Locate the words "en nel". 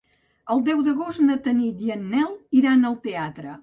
1.99-2.35